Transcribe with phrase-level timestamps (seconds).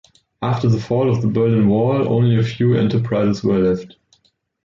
[0.41, 3.97] After the fall of the Berlin Wall, only a few enterprises were left.